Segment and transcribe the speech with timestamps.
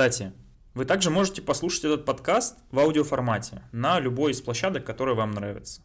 [0.00, 0.32] Кстати,
[0.72, 5.82] вы также можете послушать этот подкаст в аудиоформате на любой из площадок, которые вам нравятся.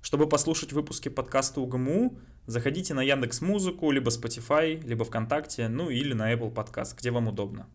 [0.00, 6.14] Чтобы послушать выпуски подкаста УГМУ, заходите на Яндекс Музыку, либо Spotify, либо ВКонтакте, ну или
[6.14, 7.68] на Apple Podcast, где вам удобно.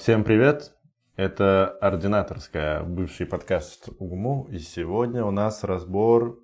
[0.00, 0.72] Всем привет!
[1.14, 4.48] Это Ординаторская, бывший подкаст УГМУ.
[4.50, 6.38] И сегодня у нас разбор...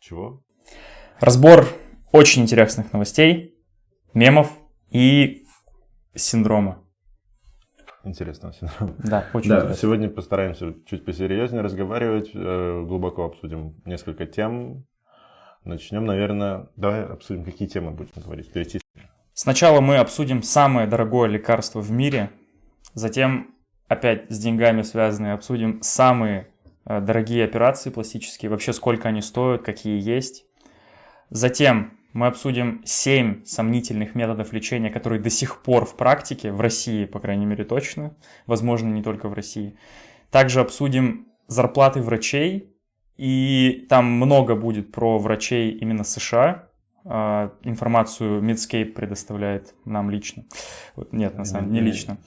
[0.00, 0.42] Чего?
[1.20, 1.68] Разбор
[2.10, 3.54] очень интересных новостей,
[4.12, 4.50] мемов
[4.90, 5.44] и
[6.16, 6.82] синдрома.
[8.02, 8.96] Интересного синдрома.
[8.98, 9.80] Да, очень Да, интересно.
[9.80, 14.84] сегодня постараемся чуть посерьезнее разговаривать, э, глубоко обсудим несколько тем.
[15.62, 18.50] Начнем, наверное, давай обсудим, какие темы будем говорить.
[19.32, 22.32] Сначала мы обсудим самое дорогое лекарство в мире,
[22.96, 23.54] затем
[23.88, 26.48] опять с деньгами связанные обсудим самые
[26.86, 30.46] э, дорогие операции пластические, вообще сколько они стоят, какие есть.
[31.30, 37.04] Затем мы обсудим 7 сомнительных методов лечения, которые до сих пор в практике, в России,
[37.04, 38.16] по крайней мере, точно,
[38.46, 39.76] возможно, не только в России.
[40.30, 42.74] Также обсудим зарплаты врачей,
[43.18, 46.65] и там много будет про врачей именно США,
[47.06, 50.44] информацию Medscape предоставляет нам лично.
[50.96, 52.18] Вот, нет, на самом деле, не лично.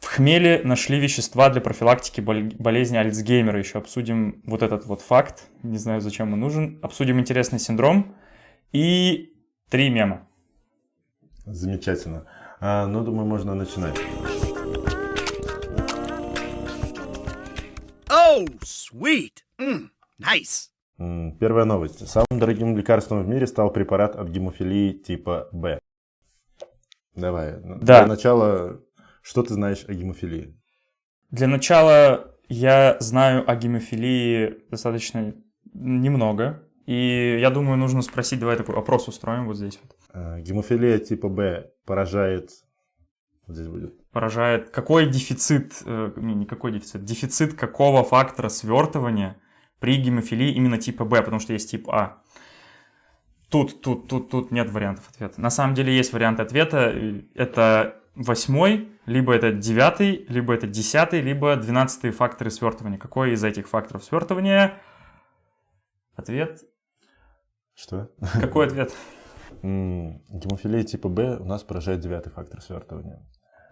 [0.00, 3.58] В хмеле нашли вещества для профилактики бол- болезни Альцгеймера.
[3.58, 5.48] Еще обсудим вот этот вот факт.
[5.62, 6.78] Не знаю, зачем он нужен.
[6.82, 8.14] Обсудим интересный синдром.
[8.72, 9.32] И
[9.70, 10.28] три мема.
[11.46, 12.26] Замечательно.
[12.60, 13.96] А, ну, думаю, можно начинать.
[18.08, 19.44] Oh, sweet.
[19.58, 19.88] Mm,
[20.20, 20.70] nice.
[20.98, 22.08] Первая новость.
[22.08, 25.78] Самым дорогим лекарством в мире стал препарат от гемофилии типа Б.
[27.14, 27.56] Давай.
[27.62, 27.76] Да.
[27.76, 28.80] Для начала,
[29.22, 30.54] что ты знаешь о гемофилии?
[31.30, 35.34] Для начала я знаю о гемофилии достаточно
[35.74, 36.62] немного.
[36.86, 39.96] И я думаю, нужно спросить, давай такой опрос устроим вот здесь вот.
[40.14, 42.50] Э, Гемофилия типа Б поражает...
[43.46, 44.08] Вот здесь будет.
[44.10, 44.70] поражает.
[44.70, 49.36] Какой дефицит, э, не, не какой дефицит, дефицит какого фактора свертывания
[49.80, 52.22] при гемофилии именно типа Б, потому что есть тип А.
[53.48, 55.40] Тут, тут, тут, тут нет вариантов ответа.
[55.40, 56.92] На самом деле есть варианты ответа.
[57.34, 62.98] Это восьмой, либо это девятый, либо это десятый, либо двенадцатый факторы свертывания.
[62.98, 64.80] Какой из этих факторов свертывания?
[66.16, 66.64] Ответ.
[67.74, 68.10] Что?
[68.40, 68.92] Какой ответ?
[69.62, 73.22] Гемофилия типа Б у нас поражает девятый фактор свертывания.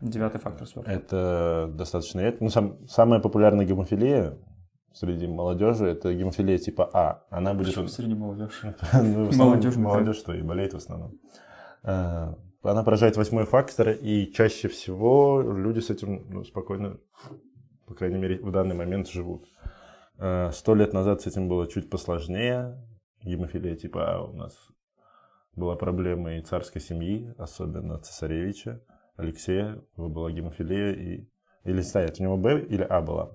[0.00, 1.00] Девятый фактор свертывания.
[1.00, 2.44] Это достаточно редко.
[2.44, 4.38] Ну, сам- самая популярная гемофилия
[4.94, 7.24] среди молодежи это гемофилия типа А.
[7.30, 7.68] Она будет...
[7.68, 8.74] Причем среди молодежи.
[8.92, 11.18] Ну, Молодежь, молодежь, что и болеет в основном.
[11.82, 16.98] Э, Она поражает восьмой фактор, и чаще всего люди с этим ну, спокойно,
[17.86, 19.46] по крайней мере, в данный момент живут.
[20.18, 22.80] Э, Сто лет назад с этим было чуть посложнее.
[23.22, 24.56] Гемофилия типа А у нас
[25.56, 28.80] была проблема и царской семьи, особенно цесаревича
[29.16, 29.82] Алексея.
[29.96, 31.28] Была гемофилия и...
[31.64, 33.30] Или стоять, у него Б или А была?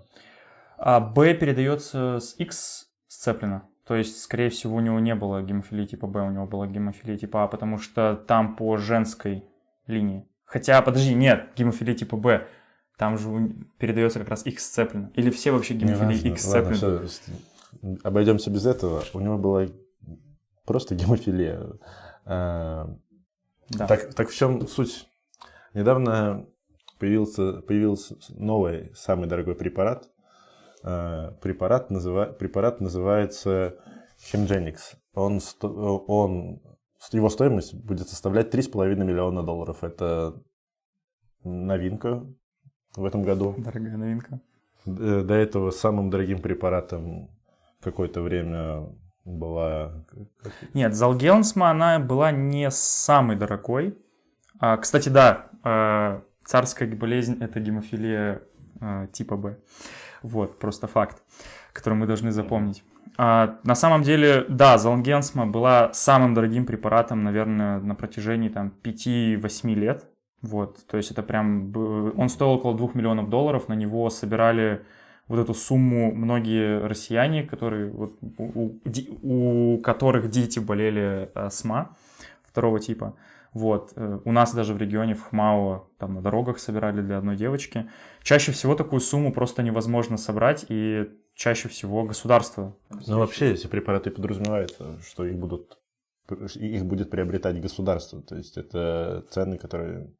[0.81, 3.67] А Б передается с X сцеплено.
[3.85, 7.17] То есть, скорее всего, у него не было гемофилии типа Б, у него была гемофилия
[7.17, 9.43] типа А, потому что там по женской
[9.87, 10.27] линии.
[10.45, 12.47] Хотя, подожди, нет, гемофилия типа Б.
[12.97, 15.11] Там же передается как раз X сцеплено.
[15.15, 16.31] Или все вообще гемофилии.
[16.31, 17.07] X сцеплены.
[18.03, 19.03] обойдемся без этого.
[19.13, 19.67] У него была
[20.65, 21.73] просто гемофилия.
[22.25, 22.95] А,
[23.69, 23.87] Да.
[23.87, 25.07] Так, так в чем суть?
[25.73, 26.47] Недавно
[26.99, 30.09] появился, появился новый, самый дорогой препарат.
[30.83, 33.75] А, Препарат, называ- препарат называется
[34.31, 34.77] Hemgenix.
[35.13, 36.61] Он, он,
[37.11, 39.83] его стоимость будет составлять 3,5 миллиона долларов.
[39.83, 40.41] Это
[41.43, 42.25] новинка
[42.95, 43.55] в этом году.
[43.57, 44.39] Дорогая новинка.
[44.85, 47.29] Э, До этого самым дорогим препаратом
[47.81, 48.87] какое-то время
[49.25, 50.05] была...
[50.73, 53.97] Нет, Залгелансма, она была не самой дорогой.
[54.59, 58.41] А, кстати, да, э, царская болезнь– это гемофилия
[58.81, 59.57] э, типа Б.
[60.23, 61.21] Вот, просто факт,
[61.73, 62.83] который мы должны запомнить.
[63.17, 69.73] А, на самом деле, да, Залгенсма была самым дорогим препаратом, наверное, на протяжении там 5-8
[69.75, 70.07] лет.
[70.41, 71.73] Вот, то есть это прям...
[72.17, 74.85] Он стоил около 2 миллионов долларов, на него собирали
[75.27, 78.79] вот эту сумму многие россияне, которые, вот, у,
[79.23, 81.95] у- у которых дети болели э, СМА
[82.43, 83.15] второго типа.
[83.53, 83.93] Вот.
[83.95, 87.89] э, У нас даже в регионе, в Хмао, там на дорогах собирали для одной девочки.
[88.21, 92.75] Чаще всего такую сумму просто невозможно собрать, и чаще всего государство.
[92.89, 95.77] Ну, вообще, эти препараты подразумевается, что их будут
[96.55, 98.21] их будет приобретать государство.
[98.21, 100.13] То есть это цены, которые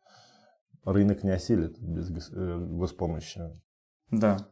[0.84, 3.42] рынок не осилит без э, госпомощи.
[4.10, 4.48] Да.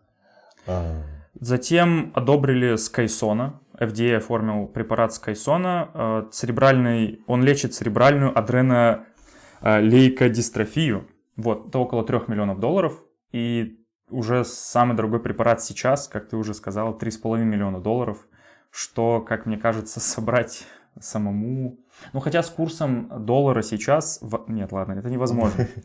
[0.67, 1.01] А,
[1.39, 3.61] Затем одобрили Скайсона.
[3.79, 5.91] FDA оформил препарат Скайсона.
[5.93, 11.07] Э, Церебральный, он лечит церебральную адренолейкодистрофию.
[11.35, 13.03] Вот, это около 3 миллионов долларов.
[13.31, 13.79] И
[14.09, 18.25] уже самый дорогой препарат сейчас, как ты уже сказал, 3,5 миллиона долларов,
[18.71, 20.65] что, как мне кажется, собрать
[20.99, 21.77] самому...
[22.13, 24.21] Ну, хотя с курсом доллара сейчас...
[24.47, 25.67] Нет, ладно, это невозможно.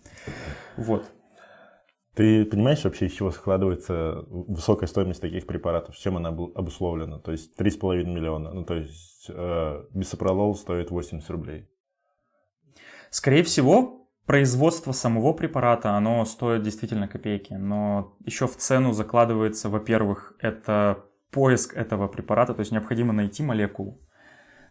[0.76, 1.05] Вот.
[2.14, 5.97] Ты понимаешь вообще, из чего складывается высокая стоимость таких препаратов?
[5.97, 7.19] Чем она обу- обусловлена?
[7.19, 8.53] То есть 3,5 миллиона.
[8.53, 11.69] Ну, то есть э, бисопролол стоит 80 рублей.
[13.09, 20.35] Скорее всего, производство самого препарата, оно стоит действительно копейки, но еще в цену закладывается, во-первых,
[20.38, 24.00] это поиск этого препарата, то есть необходимо найти молекулу.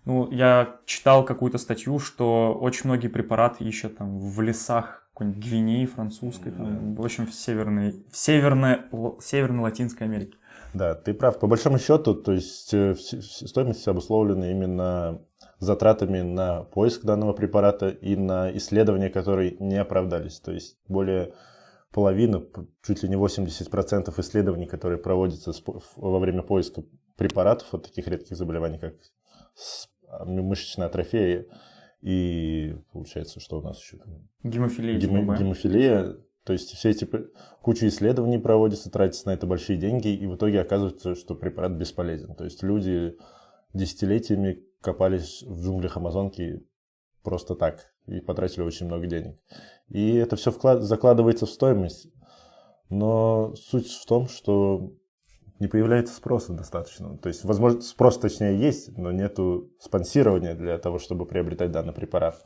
[0.05, 5.85] Ну, я читал какую-то статью, что очень многие препараты ищут там в лесах какой-нибудь Гвинеи
[5.85, 8.79] французской, там, в общем, в северной, в северной,
[9.21, 10.37] северной Латинской Америке.
[10.73, 11.39] Да, ты прав.
[11.39, 15.21] По большому счету, то есть э, стоимость обусловлена именно
[15.59, 20.39] затратами на поиск данного препарата и на исследования, которые не оправдались.
[20.39, 21.33] То есть более
[21.91, 22.43] половины,
[22.83, 25.51] чуть ли не 80% исследований, которые проводятся
[25.97, 26.83] во время поиска
[27.17, 28.93] препаратов от таких редких заболеваний, как
[30.07, 31.45] а, мышечная атрофия
[32.01, 34.27] и получается, что у нас еще там?
[34.43, 35.37] Гемофилия типа Гемо- Б.
[35.37, 36.17] гемофилия.
[36.43, 37.07] То есть все эти
[37.61, 42.33] куча исследований проводится, тратятся на это большие деньги, и в итоге оказывается, что препарат бесполезен.
[42.33, 43.15] То есть люди
[43.73, 46.65] десятилетиями копались в джунглях Амазонки
[47.23, 49.37] просто так и потратили очень много денег.
[49.89, 52.07] И это все закладывается в стоимость.
[52.89, 54.91] Но суть в том, что
[55.61, 57.17] не появляется спроса достаточно.
[57.17, 62.43] То есть, возможно, спрос точнее есть, но нету спонсирования для того, чтобы приобретать данный препарат.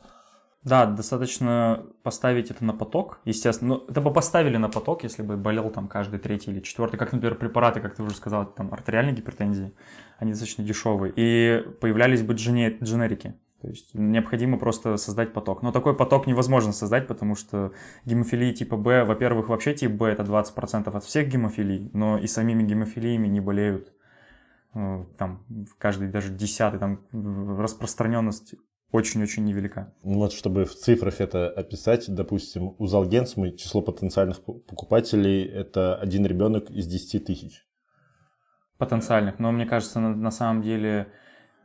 [0.62, 3.76] Да, достаточно поставить это на поток, естественно.
[3.76, 7.12] Ну, это бы поставили на поток, если бы болел там каждый третий или четвертый, как,
[7.12, 9.72] например, препараты, как ты уже сказал, там артериальной гипертензии,
[10.18, 11.12] они достаточно дешевые.
[11.16, 13.34] И появлялись бы джене- дженерики.
[13.62, 15.62] То есть необходимо просто создать поток.
[15.62, 17.72] Но такой поток невозможно создать, потому что
[18.04, 22.62] гемофилии типа Б, во-первых, вообще тип Б это 20% от всех гемофилий, но и самими
[22.62, 23.92] гемофилиями не болеют
[24.74, 25.44] э, там
[25.78, 27.00] каждый даже десятый, там
[27.58, 28.54] распространенность
[28.92, 29.92] очень-очень невелика.
[30.02, 36.24] Ну Вот, чтобы в цифрах это описать, допустим, у Залгенсмы число потенциальных покупателей– это один
[36.26, 37.66] ребенок из 10 тысяч.
[38.78, 41.10] потенциальных, но мне кажется, на, на самом деле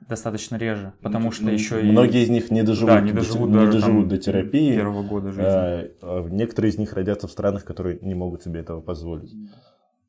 [0.07, 3.49] достаточно реже, потому что еще и Многие из них не доживут, да, не до- доживут,
[3.49, 4.75] не даже, доживут там до терапии.
[4.75, 5.43] первого года жизни.
[5.45, 9.33] а, а некоторые из них родятся в странах, которые не могут себе этого позволить.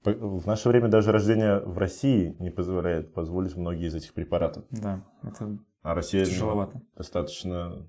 [0.03, 4.65] По- В наше время даже рождение в России не позволяет позволить многие из этих препаратов.
[4.71, 6.81] Да, это А Россия ну, тяжеловато.
[6.97, 7.87] достаточно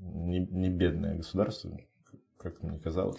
[0.00, 1.70] не, не бедное государство,
[2.38, 3.18] как мне казалось.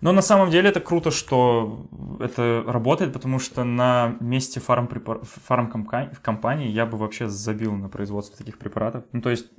[0.00, 1.88] Но на самом деле это круто, что
[2.20, 8.58] это работает, потому что на месте фармпрепар- фармкомпании я бы вообще забил на производство таких
[8.58, 9.04] препаратов.
[9.12, 9.50] Ну, то есть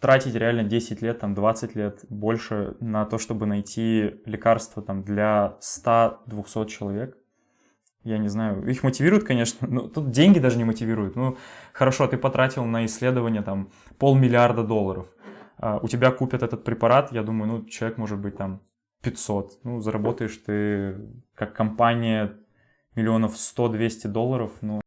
[0.00, 5.56] тратить реально 10 лет, там 20 лет больше на то, чтобы найти лекарство там для
[5.60, 7.16] 100-200 человек.
[8.02, 11.16] Я не знаю, их мотивирует, конечно, но тут деньги даже не мотивируют.
[11.16, 11.38] Ну,
[11.72, 15.06] хорошо, ты потратил на исследование там полмиллиарда долларов.
[15.56, 18.60] А, у тебя купят этот препарат, я думаю, ну, человек может быть там
[19.04, 19.60] 500.
[19.64, 20.96] Ну, заработаешь ты
[21.34, 22.36] как компания
[22.94, 24.80] миллионов 100-200 долларов, ну,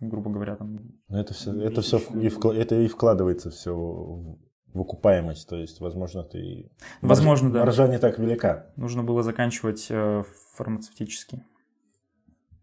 [0.00, 0.78] грубо говоря, там...
[1.08, 4.38] Но это все, это все и, вкла- это и вкладывается все в
[4.76, 6.70] в окупаемость, то есть, возможно, ты
[7.00, 7.60] Возможно, да.
[7.60, 8.66] маржа не так велика.
[8.76, 10.22] Нужно было заканчивать э,
[10.54, 11.42] фармацевтический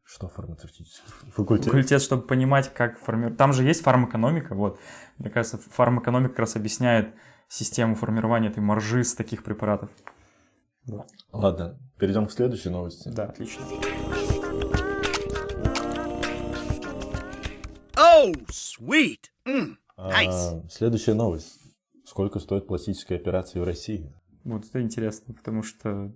[0.03, 1.65] Что фармацевтический факультет?
[1.65, 3.37] факультет, чтобы понимать, как формировать...
[3.37, 4.79] Там же есть фармэкономика, вот.
[5.17, 7.15] Мне кажется, фармэкономика как раз объясняет
[7.47, 9.89] систему формирования этой маржи с таких препаратов.
[11.31, 13.09] Ладно, перейдем к следующей новости.
[13.09, 13.63] Да, отлично.
[17.95, 19.29] Oh, sweet.
[19.45, 20.69] Mm, А, nice.
[20.69, 21.59] следующая новость.
[22.05, 24.13] Сколько стоит пластическая операция в России?
[24.43, 26.13] Вот это интересно, потому что,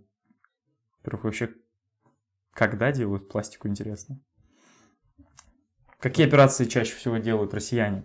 [0.98, 1.54] во-первых, вообще,
[2.52, 4.20] когда делают пластику, интересно.
[6.00, 8.04] Какие операции чаще всего делают россияне?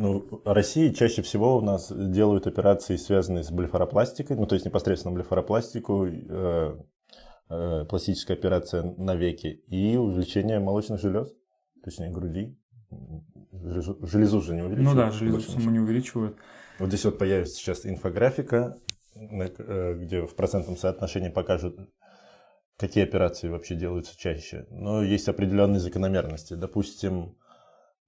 [0.00, 4.64] Ну, в России чаще всего у нас делают операции, связанные с блефаропластикой, ну, то есть
[4.64, 6.78] непосредственно блефаропластику, э,
[7.50, 11.30] э, пластическая операция на веке и увеличение молочных желез,
[11.84, 12.58] точнее груди.
[13.52, 14.78] Железу, же не увеличивают.
[14.78, 16.34] Ну да, железу саму не увеличивают.
[16.78, 18.78] Вот здесь вот появится сейчас инфографика,
[19.14, 21.78] э, где в процентном соотношении покажут,
[22.78, 24.66] какие операции вообще делаются чаще.
[24.70, 26.54] Но есть определенные закономерности.
[26.54, 27.36] Допустим,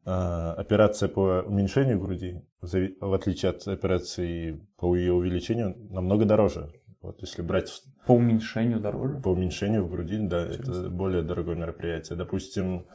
[0.04, 6.73] операция по уменьшению груди, в отличие от операции по ее увеличению, намного дороже.
[7.02, 9.21] Вот если брать По уменьшению дороже?
[9.21, 12.16] по уменьшению в груди, да, это более дорогое мероприятие.
[12.16, 12.87] Допустим,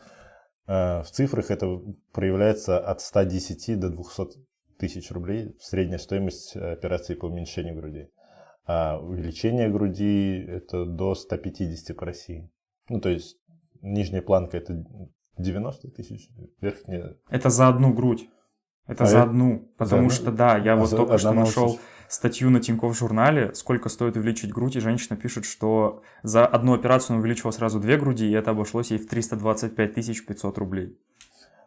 [0.65, 1.67] э, в цифрах это
[2.13, 4.45] проявляется от 110 до 200
[4.79, 8.09] тысяч рублей средняя стоимость операции по уменьшению груди.
[8.65, 12.49] А увеличение груди это до 150 по России.
[12.89, 13.37] Ну, то есть
[13.81, 14.85] нижняя планка это
[15.37, 16.29] 90 тысяч,
[16.61, 17.15] верхняя...
[17.29, 18.27] Это за одну грудь.
[18.87, 19.69] Это А за одну.
[19.77, 23.53] Потому за- что, да, я а вот за только что нашел статью на Тинькофф журнале,
[23.53, 27.97] сколько стоит увеличить грудь, и женщина пишет, что за одну операцию она увеличила сразу две
[27.97, 30.97] груди, и это обошлось ей в 325 тысяч 500 рублей.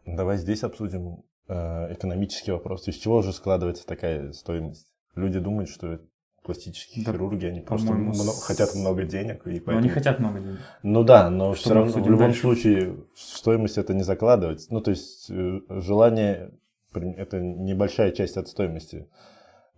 [0.07, 2.89] Давай здесь обсудим э, экономический вопрос.
[2.89, 4.91] Из чего же складывается такая стоимость?
[5.15, 6.01] Люди думают, что
[6.45, 9.47] пластические Да, хирурги, они просто по-моему, мно- с- хотят много денег.
[9.47, 9.79] И Но поэтому...
[9.79, 10.59] они хотят много денег.
[10.83, 12.41] Ну да, но Что все равно в любом дальше?
[12.41, 14.67] случае стоимость это не закладывать.
[14.71, 16.51] Ну, то есть э, желание
[16.95, 19.07] это небольшая часть от стоимости.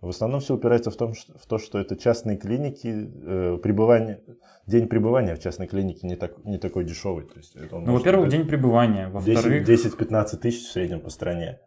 [0.01, 4.19] В основном все упирается в, том, что, в то, что это частные клиники, э, пребывание,
[4.67, 7.25] день пребывания в частной клинике не, так, не такой дешевый.
[7.25, 9.07] То есть это Ну, во-первых, день пребывания.
[9.09, 11.59] Во-вторых, 10-15 тысяч в среднем по стране.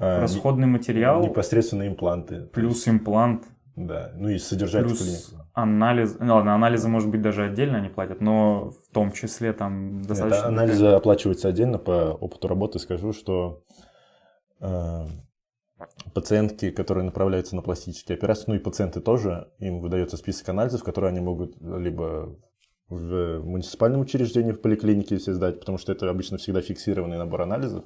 [0.00, 2.46] А, расходный материал, Непосредственно импланты.
[2.52, 3.44] плюс имплант,
[3.86, 5.46] Да, ну и содержать плюс клинику.
[5.54, 6.16] анализ.
[6.18, 10.40] Ну ладно, анализы, может быть, даже отдельно они платят, но в том числе там достаточно...
[10.40, 11.78] Это анализы оплачиваются отдельно.
[11.78, 13.62] По опыту работы скажу, что
[14.60, 15.04] э,
[16.12, 21.10] пациентки, которые направляются на пластические операции, ну и пациенты тоже, им выдается список анализов, которые
[21.10, 22.36] они могут либо
[22.88, 27.84] в муниципальном учреждении, в поликлинике все сдать, потому что это обычно всегда фиксированный набор анализов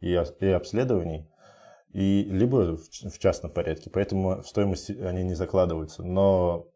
[0.00, 1.28] и, и обследований,
[1.94, 6.02] и либо в, частном порядке, поэтому в стоимости они не закладываются.
[6.02, 6.66] Но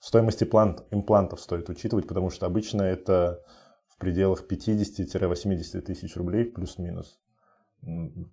[0.00, 3.42] стоимость имплант, имплантов стоит учитывать, потому что обычно это
[3.88, 7.18] в пределах 50-80 тысяч рублей плюс-минус.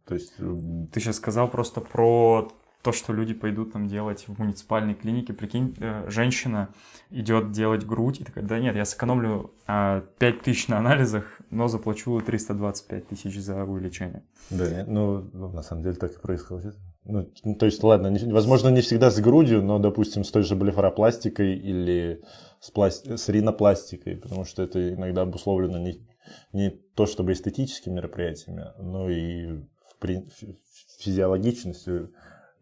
[0.05, 0.55] То есть э,
[0.91, 2.49] Ты сейчас сказал просто про
[2.83, 5.31] то, что люди пойдут там делать в муниципальной клинике.
[5.33, 6.67] Прикинь, э, женщина
[7.09, 11.69] идет делать грудь и такая, да нет, я сэкономлю а, 5 тысяч на анализах, но
[11.69, 14.23] заплачу 325 тысяч за увеличение.
[14.49, 16.75] Да, ну, ну, на самом деле так и происходит.
[17.05, 20.43] Ну, ну, то есть, ладно, не- возможно, не всегда с грудью, но, допустим, с той
[20.43, 22.21] же блефаропластикой или
[22.59, 23.07] с, пласт...
[23.09, 26.05] с ринопластикой, потому что это иногда обусловлено не,
[26.51, 30.57] не то чтобы эстетическими мероприятиями, но и в при- фи-
[30.99, 32.11] физиологичностью.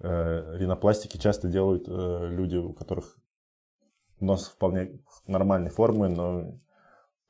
[0.03, 3.19] Э, ринопластики часто делают э, люди, у которых
[4.19, 6.59] нос вполне нормальной формы, но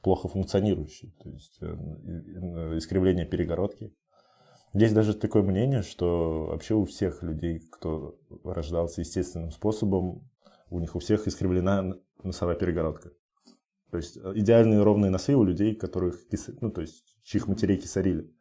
[0.01, 1.65] плохо функционирующий, то есть э,
[2.77, 3.93] искривление перегородки.
[4.73, 10.29] Есть даже такое мнение, что вообще у всех людей, кто рождался естественным способом,
[10.69, 13.11] у них у всех искривлена носовая перегородка.
[13.91, 16.21] То есть идеальные ровные носы у людей, которых,
[16.61, 18.33] ну, то есть, чьих матерей кисарили.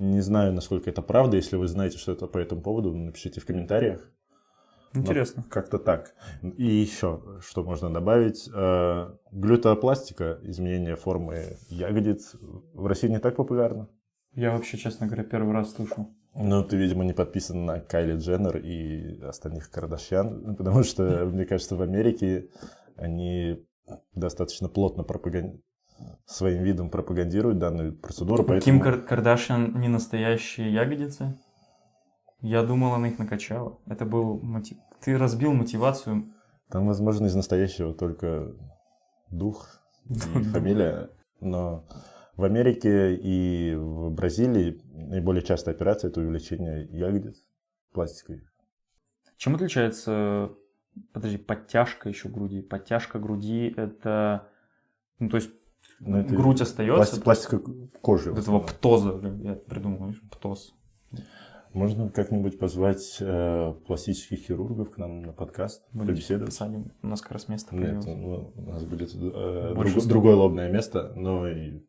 [0.00, 1.36] Не знаю, насколько это правда.
[1.36, 4.10] Если вы знаете что-то по этому поводу, напишите в комментариях.
[4.92, 5.44] Но Интересно.
[5.48, 6.14] Как-то так.
[6.42, 8.48] И еще, что можно добавить.
[8.52, 12.34] э, Глютопластика, изменение формы ягодиц,
[12.74, 13.88] в России не так популярно.
[14.34, 16.08] Я вообще, честно говоря, первый раз слышу.
[16.34, 21.76] Ну, ты, видимо, не подписан на Кайли Дженнер и остальных Кардашьян, потому что, мне кажется,
[21.76, 22.48] в Америке
[22.96, 23.64] они
[24.14, 25.60] достаточно плотно пропаган-
[26.26, 28.64] своим видом пропагандируют данную процедуру, У поэтому...
[28.64, 31.38] Ким Кар- Кардашьян не настоящие ягодицы?
[32.40, 33.78] Я думал, она их накачала.
[33.86, 34.78] Это был мотив...
[35.00, 36.32] Ты разбил мотивацию.
[36.70, 38.54] Там, возможно, из настоящего только
[39.30, 40.14] дух и
[40.52, 41.86] фамилия, но
[42.36, 47.44] в Америке и в Бразилии наиболее частая операция– это увеличение ягодиц
[47.92, 48.42] пластикой.
[49.36, 50.52] Чем отличается,
[51.12, 52.62] подожди, подтяжка еще груди?
[52.62, 54.48] Подтяжка груди это,
[55.18, 55.50] ну то есть
[56.04, 57.60] Это грудь остается, Пласти- пластика
[58.00, 58.30] кожи.
[58.30, 60.74] от в этого птоза, я придумал, птоз.
[61.72, 66.50] Можно как-нибудь позвать э, пластических хирургов к нам на подкаст, Будем побеседовать?
[66.50, 66.90] посадим.
[67.02, 71.12] У нас как раз место Нет, ну, у нас будет э, друг- другое лобное место,
[71.14, 71.80] но и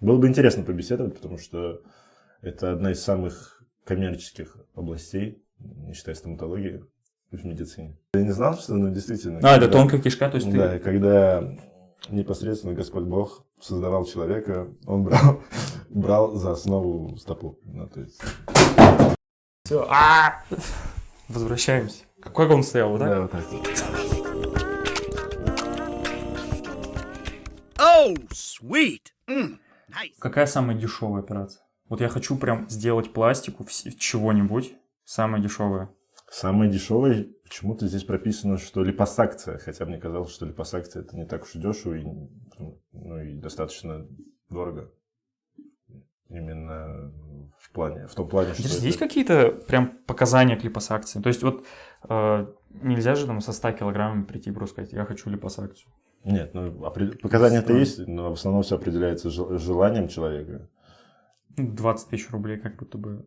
[0.00, 1.82] было бы интересно побеседовать, потому что
[2.40, 6.82] это одна из самых коммерческих областей, не считая стоматологии,
[7.30, 7.98] в медицине.
[8.14, 9.38] Я не знал, что, ну, действительно...
[9.42, 10.78] А, это когда- тонкая кишка, то есть Да, ты...
[10.78, 11.42] когда
[12.08, 15.42] непосредственно Господь Бог создавал человека, он брал,
[15.90, 17.58] брал за основу стопу.
[17.64, 18.20] Ну, то есть,
[19.64, 20.42] Всё, а!
[21.28, 22.04] Возвращаемся.
[22.20, 23.08] Какой он стоял, вот так?
[23.08, 23.68] да, вот так вот.
[27.78, 29.12] Oh, sweet.
[29.28, 30.14] Mm, nice.
[30.18, 31.62] Какая самая дешевая операция?
[31.88, 33.64] Вот я хочу прям сделать пластику
[33.98, 35.90] чего-нибудь, самая дешевая.
[36.30, 41.42] Самое дешевое, почему-то здесь прописано, что липосакция, хотя мне казалось, что липосакция это не так
[41.42, 42.04] уж и дешево, и,
[42.92, 44.06] ну, и достаточно
[44.48, 44.92] дорого.
[46.28, 47.12] именно
[47.58, 51.20] в плане, в том плане, что Интересно, это- какие-то прям показания к липосакции?
[51.20, 51.66] То есть вот
[52.08, 55.90] э, нельзя же там со 100 килограммами прийти и просто сказать, я хочу липосакцию.
[56.22, 56.70] Нет, ну,
[57.22, 60.68] показания-то есть, но в основном все определяется жел- желанием человека.
[61.56, 63.26] 20 тысяч рублей как будто бы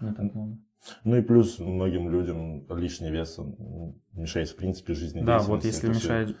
[0.00, 0.58] не так много.
[1.04, 3.38] Ну и плюс многим людям лишний вес
[4.12, 5.22] мешает в принципе жизни.
[5.22, 6.36] Да, вот если мешает.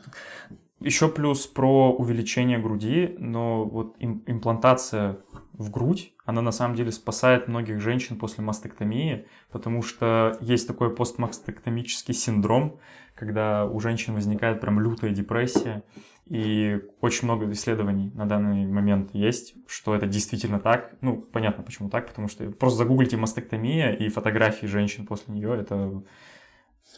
[0.80, 5.18] Еще плюс про увеличение груди, но вот им- имплантация
[5.52, 10.94] в грудь, она на самом деле спасает многих женщин после мастектомии, потому что есть такой
[10.94, 12.78] постмастектомический синдром,
[13.16, 15.82] когда у женщин возникает прям лютая депрессия,
[16.28, 20.96] и очень много исследований на данный момент есть, что это действительно так.
[21.00, 26.02] Ну, понятно, почему так, потому что просто загуглите мастектомия и фотографии женщин после нее, это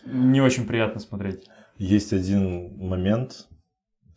[0.05, 1.47] не очень приятно смотреть.
[1.77, 3.49] Есть один момент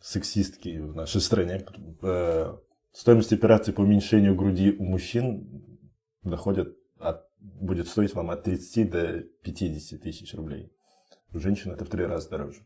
[0.00, 1.64] сексистский в нашей стране.
[2.02, 2.54] Э,
[2.94, 5.82] Стоимость операции по уменьшению груди у мужчин
[6.22, 10.72] доходит от, будет стоить вам от 30 до 50 тысяч рублей.
[11.32, 12.60] У женщин это в три раза дороже.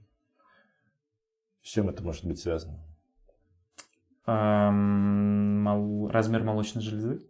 [1.68, 2.78] С чем это может быть связано?
[4.26, 7.20] Эм, мол- размер молочной железы?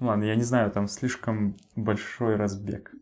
[0.00, 2.94] Ладно, я не знаю, там слишком большой разбег.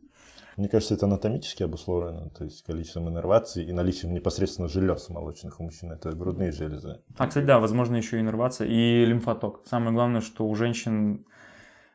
[0.57, 5.65] Мне кажется, это анатомически обусловлено, то есть количеством иннерваций и наличием непосредственно желез молочных у
[5.65, 5.91] мужчин.
[5.91, 7.01] Это грудные железы.
[7.19, 9.63] А, кстати, да, возможно, еще и иннервация и лимфоток.
[9.67, 11.27] Самое главное, что у женщин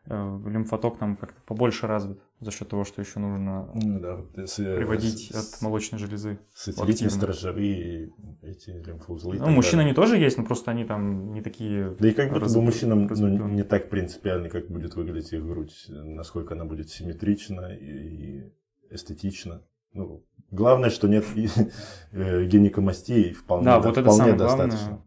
[0.10, 5.32] лимфоток там как-то побольше развит за счет того, что еще нужно Ну да, если приводить
[5.34, 6.40] с- от молочной железы.
[6.54, 9.38] Сателлитные стержевые эти лимфоузлы.
[9.38, 9.88] Ну, так мужчин далее.
[9.90, 11.96] они тоже есть, но просто они там не такие...
[12.00, 15.86] Да и как будто бы мужчинам ну, не так принципиально, как будет выглядеть их грудь,
[15.90, 18.52] насколько она будет симметрична и,
[18.90, 19.64] эстетична.
[19.94, 21.26] Ну, главное, что нет
[22.12, 24.78] э, гинекомастии, вполне, Да, да, вот это вполне самое достаточно.
[24.88, 25.04] главное.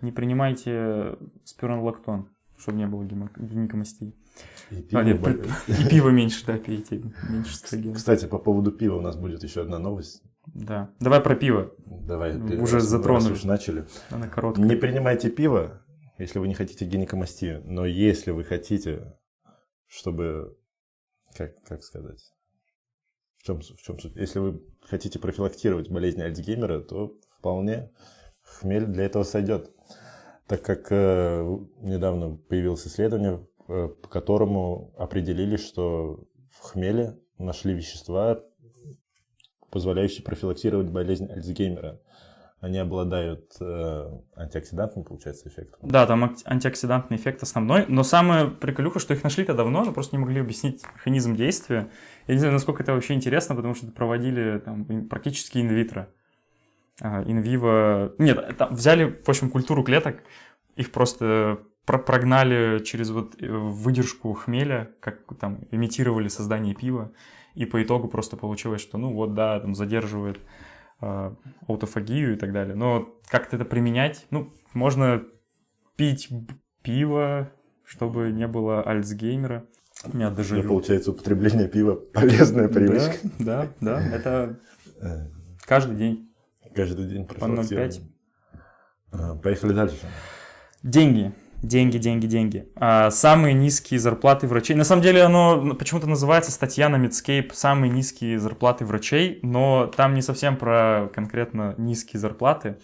[0.00, 2.28] Не принимайте спиронолактон,
[2.58, 4.14] чтобы не было гинекомастии.
[4.70, 5.30] И А, пиво нет, бо-
[5.68, 7.02] И пиво меньше, да, пейте.
[7.28, 7.94] Меньше эстрогена.
[7.94, 10.22] Кстати, по поводу пива у нас будет еще одна новость.
[10.46, 10.90] Да.
[10.98, 11.72] Давай про пиво.
[11.86, 13.32] Давай, Уже раз- раз затронули.
[13.32, 13.86] уж начали.
[14.10, 14.64] Она короткая.
[14.64, 15.82] Не принимайте пиво,
[16.18, 19.14] если вы не хотите гинекомастию, но если вы хотите,
[19.86, 20.56] чтобы,
[21.36, 22.32] как, как сказать,
[23.38, 24.16] в чем, в чем суть?
[24.16, 27.90] Если вы хотите профилактировать болезнь Альцгеймера, то вполне
[28.42, 29.70] хмель для этого сойдет.
[30.48, 31.42] Так как э,
[31.80, 33.46] недавно появилось исследование,
[34.02, 38.40] по которому определили, что в хмеле нашли вещества,
[39.70, 42.00] позволяющие профилактировать болезнь Альцгеймера.
[42.60, 45.80] Они обладают э, антиоксидантным, получается, эффектом.
[45.82, 50.20] Да, там антиоксидантный эффект основной, но самое приколюха, что их нашли-то давно, но просто не
[50.20, 51.90] могли объяснить механизм действия.
[52.28, 56.08] Я не знаю, насколько это вообще интересно, потому что проводили там практически инвитро.
[57.00, 58.14] А, Инвиво...
[58.18, 60.22] Нет, это взяли, в общем, культуру клеток,
[60.76, 67.12] их просто про- прогнали через вот э, выдержку хмеля, как там имитировали создание пива,
[67.54, 70.40] и по итогу просто получилось, что ну вот да, там задерживает
[71.00, 71.34] а,
[71.68, 72.74] аутофагию и так далее.
[72.74, 75.22] Но как-то это применять, ну, можно
[75.96, 76.28] пить
[76.82, 77.50] пиво,
[77.84, 79.66] чтобы не было Альцгеймера.
[80.10, 80.56] У меня даже...
[80.62, 83.16] Ну, получается, употребление пива полезная привычка.
[83.38, 84.60] Да, да, да, это
[85.00, 85.26] Э,
[85.66, 86.32] каждый день.
[86.74, 88.00] Каждый день По профилактировать.
[89.12, 89.36] 0,5.
[89.38, 89.96] Э, Поехали дальше.
[90.82, 91.32] Деньги.
[91.62, 92.66] Деньги, деньги, деньги.
[92.74, 94.74] А, самые низкие зарплаты врачей.
[94.74, 100.14] На самом деле оно почему-то называется статья на Medscape «Самые низкие зарплаты врачей», но там
[100.14, 102.78] не совсем про конкретно низкие зарплаты.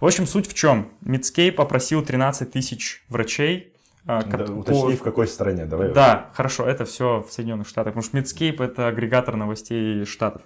[0.00, 0.88] В общем, суть в чем?
[1.04, 3.72] Medscape опросил 13 тысяч врачей.
[4.04, 5.64] а, Да, кот- уточни, в какой стране.
[5.66, 5.92] Давай.
[5.92, 10.42] Да, хорошо, это все в Соединенных Штатах, потому что Medscape это агрегатор новостей Штатов.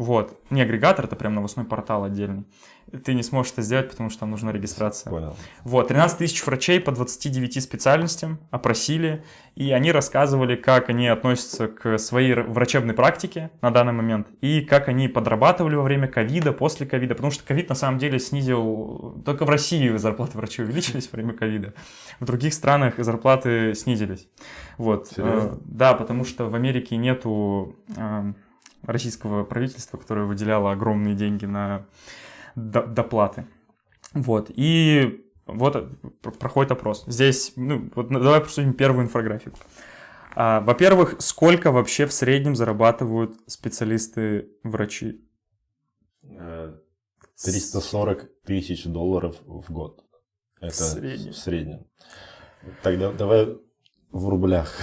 [0.00, 0.40] Вот.
[0.48, 2.44] Не агрегатор, это прям новостной портал отдельный.
[3.04, 5.10] Ты не сможешь это сделать, потому что там нужна регистрация.
[5.10, 5.36] Понял.
[5.62, 9.22] Вот, 13 тысяч врачей по 29 специальностям опросили,
[9.56, 14.88] и они рассказывали, как они относятся к своей врачебной практике на данный момент, и как
[14.88, 19.44] они подрабатывали во время ковида, после ковида, потому что ковид на самом деле снизил, только
[19.44, 21.74] в России зарплаты врачей увеличились во время ковида,
[22.20, 24.26] в других странах зарплаты снизились.
[24.78, 25.08] Вот.
[25.08, 25.48] Серьезно?
[25.48, 28.32] Э, Да, потому что в Америке нету э,
[28.90, 31.86] российского правительства, которое выделяло огромные деньги на
[32.56, 33.46] до- доплаты.
[34.14, 34.50] Вот.
[34.54, 35.88] И вот э,
[36.22, 37.04] пр- проходит опрос.
[37.06, 39.58] Здесь, ну, вот давай посмотрим первую инфографику.
[40.36, 45.24] А, во-первых, сколько вообще в среднем зарабатывают специалисты-врачи?
[46.22, 46.74] Э,
[47.42, 50.04] 340 тысяч долларов в год.
[50.60, 51.32] Это В среднем.
[51.32, 51.86] в среднем.
[52.82, 53.56] Тогда давай
[54.12, 54.76] в рублях.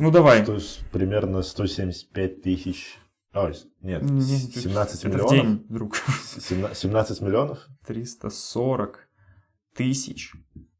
[0.00, 0.44] Ну давай.
[0.92, 2.98] Примерно 175 тысяч.
[3.34, 5.30] Ой, нет, Не, 17 это в миллионов.
[5.30, 5.96] день, друг.
[5.96, 7.66] 17 17 миллионов?
[7.86, 9.06] 340
[9.76, 10.32] тысяч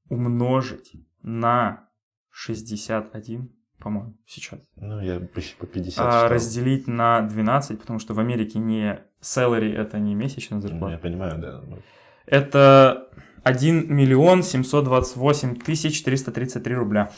[0.09, 1.89] умножить на
[2.31, 4.61] 61, по-моему, сейчас.
[4.77, 6.29] Ну, я почти по 50 А, читал.
[6.31, 10.93] разделить на 12, потому что в Америке не salary это не месячная Ну, зарплата.
[10.95, 11.61] я понимаю, да.
[11.67, 11.79] ну,
[12.27, 13.08] Это
[13.49, 17.11] 1 миллион 728 тысяч 333 рубля.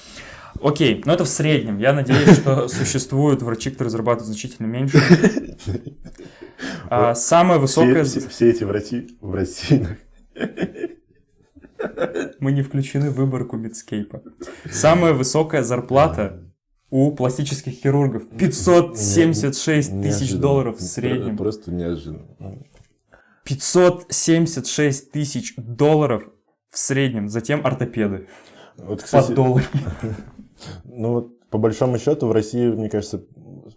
[0.62, 1.78] Окей, но это в среднем.
[1.78, 4.98] Я надеюсь, что существуют врачи, которые зарабатывают значительно меньше.
[6.88, 8.04] А, Самая Все, высокая...
[8.04, 9.86] все- все эти врачи в России.
[12.40, 14.22] Мы не включены в выборку Мидскейпа.
[14.70, 16.42] Самая высокая зарплата
[16.90, 18.24] у пластических хирургов.
[18.36, 21.36] 576 тысяч долларов в среднем.
[21.36, 22.26] Просто неожиданно.
[23.50, 26.22] 576 тысяч долларов
[26.70, 27.28] в среднем.
[27.28, 28.28] Затем ортопеды.
[28.76, 29.64] Вот, кстати, доллару.
[30.84, 33.24] ну вот по большому счету в России, мне кажется,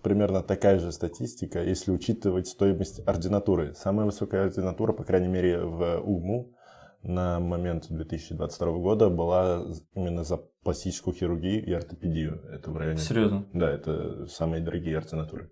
[0.03, 3.73] примерно такая же статистика, если учитывать стоимость ординатуры.
[3.73, 6.53] Самая высокая ординатура, по крайней мере, в УМУ
[7.01, 12.41] на момент 2022 года была именно за пластическую хирургию и ортопедию.
[12.51, 12.99] Это в районе...
[12.99, 13.45] Серьезно.
[13.53, 15.51] Да, это самые дорогие ординатуры.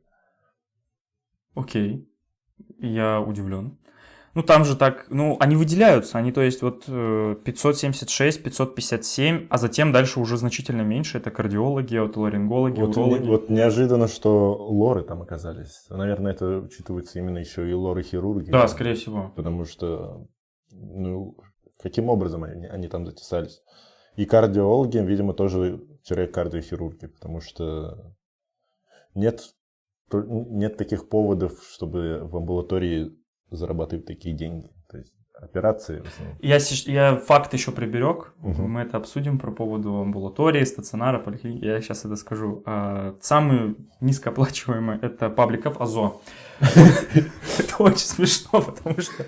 [1.56, 2.08] Окей.
[2.78, 3.80] Я удивлен.
[4.34, 9.58] Ну, там же так, ну, они выделяются, они, то есть, вот э, 576, 557, а
[9.58, 13.22] затем дальше уже значительно меньше, это кардиологи, отоларингологи, Вот, урологи.
[13.24, 15.86] не- вот неожиданно, что лоры там оказались.
[15.90, 18.52] Наверное, это учитывается именно еще и лоры-хирурги.
[18.52, 19.34] Да, скорее всего.
[19.36, 20.26] Потому что,
[20.72, 21.36] ну,
[21.82, 23.62] каким образом они, они там затесались?
[24.16, 28.14] И кардиологи, видимо, тоже тире кардиохирурги, потому что
[29.14, 29.42] нет,
[30.14, 33.12] нет таких поводов, чтобы в амбулатории
[33.52, 34.70] зарабатывать такие деньги.
[34.90, 36.04] То есть операции.
[36.40, 38.70] Я, я факт еще приберег, Мгм.
[38.70, 42.62] мы это обсудим про поводу амбулатории, стационара, поликлиники, я сейчас это скажу.
[42.66, 46.22] А, Самый низкооплачиваемый это пабликов АЗО.
[47.60, 49.26] Это очень смешно, потому что...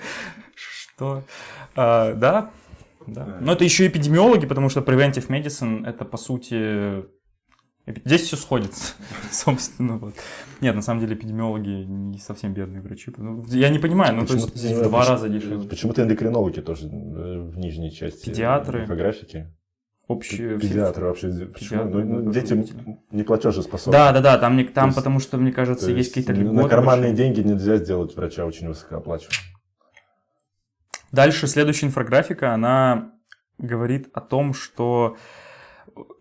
[0.55, 1.23] Что?
[1.75, 2.51] А, Да,
[3.07, 3.37] да.
[3.41, 7.05] Но это еще эпидемиологи, потому что preventive medicine это по сути...
[7.85, 8.93] Здесь все сходится,
[9.31, 9.97] собственно.
[9.97, 10.13] Вот.
[10.61, 13.11] Нет, на самом деле эпидемиологи не совсем бедные врачи.
[13.17, 15.67] Ну, Я не понимаю, ну то есть здесь в два почему- раза дешевле.
[15.67, 16.89] Почему-то эндокринологи тоже э,
[17.41, 18.83] в нижней части Педиатры.
[18.83, 19.53] инфографики.
[20.07, 20.59] Общие...
[20.59, 21.27] Педиатры вообще.
[21.29, 21.83] Почему?
[21.83, 22.65] Педиатры, Ну, да, детям
[23.11, 23.97] не платежеспособны.
[23.97, 26.55] Да, да, да, там, не, там есть- потому что, мне кажется, То есть какие-то льготы.
[26.55, 27.33] На карманные большие.
[27.33, 29.43] деньги нельзя сделать врача очень высокооплачиваемым.
[31.11, 33.11] Дальше следующая инфографика, она
[33.57, 35.15] говорит о том, что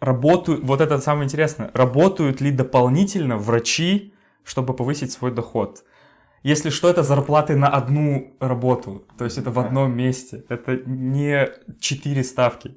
[0.01, 5.85] работают, вот это самое интересное, работают ли дополнительно врачи, чтобы повысить свой доход.
[6.43, 11.49] Если что, это зарплаты на одну работу, то есть это в одном месте, это не
[11.81, 12.77] четыре ставки.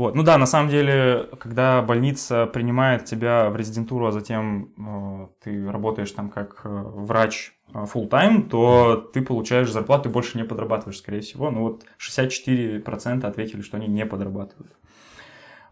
[0.00, 0.14] Вот.
[0.14, 5.70] Ну да, на самом деле, когда больница принимает тебя в резидентуру, а затем э, ты
[5.70, 10.44] работаешь там как э, врач э, full time, то ты получаешь зарплату и больше не
[10.44, 11.50] подрабатываешь, скорее всего.
[11.50, 14.72] Ну вот 64% ответили, что они не подрабатывают.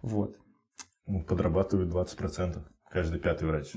[0.03, 0.37] Вот.
[1.07, 2.59] Ну, Подрабатывают 20%.
[2.91, 3.73] Каждый пятый врач.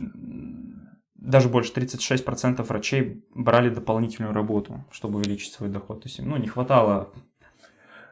[1.15, 6.01] Даже больше 36% врачей брали дополнительную работу, чтобы увеличить свой доход.
[6.01, 7.13] То есть, ну, не хватало,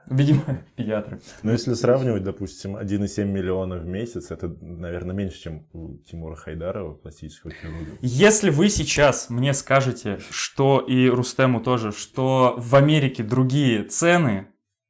[0.10, 0.43] видимо,
[0.76, 1.19] педиатры.
[1.41, 6.93] Но если сравнивать, допустим, 1,7 миллиона в месяц, это, наверное, меньше, чем у Тимура Хайдарова,
[6.93, 7.98] пластического хирурга.
[8.02, 14.48] Если вы сейчас мне скажете, что и Рустему тоже, что в Америке другие цены,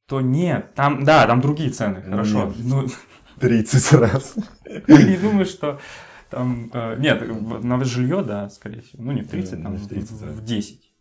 [0.09, 2.51] то нет, там, да, там другие цены, хорошо.
[2.57, 2.87] Ну,
[3.39, 4.35] 30 раз.
[4.87, 5.79] я не думаю, что
[6.29, 9.87] там, э, нет, на жилье, да, скорее всего, ну не в 30, там Не в
[9.87, 10.27] 30, в, да.
[10.27, 10.91] в 10.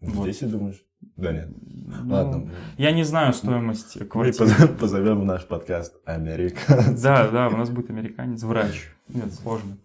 [0.00, 0.26] В Вот.
[0.26, 0.82] 10, думаешь?
[1.16, 1.48] Да нет.
[1.60, 2.50] Ну, Ладно.
[2.76, 4.46] Я не знаю стоимость Мы квартиры.
[4.50, 6.84] позовем- позовем в наш подкаст Америка.
[7.02, 8.90] Да, да, у нас будет американец, врач.
[9.08, 9.78] Нет, сложно.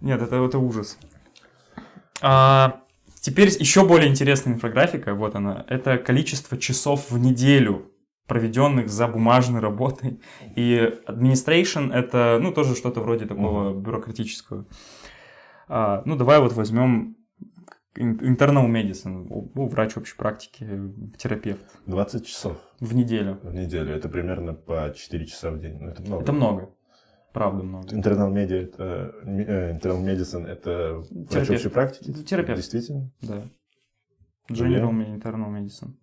[0.00, 0.98] Нет, это, это ужас.
[2.20, 2.80] А,
[3.20, 5.64] теперь еще более интересная инфографика, вот она.
[5.68, 7.90] Это количество часов в неделю,
[8.26, 10.20] проведенных за бумажной работой.
[10.56, 14.66] И administration это, ну, тоже что-то вроде такого бюрократического.
[15.68, 17.16] А, ну, давай вот возьмем
[17.96, 20.66] internal medicine, ну, врач общей практики,
[21.16, 23.38] терапевт 20 часов в неделю.
[23.42, 23.94] в неделю.
[23.94, 25.78] Это примерно по 4 часа в день.
[25.80, 26.22] Ну, это много.
[26.22, 26.70] Это много.
[27.32, 27.88] Правда много.
[27.88, 32.12] Internal media, это, э, internal medicine, это врач общей практики?
[32.24, 32.58] Терапевт.
[32.58, 33.10] Действительно?
[33.22, 33.42] Да.
[34.48, 35.94] Ну, General Internal Medicine.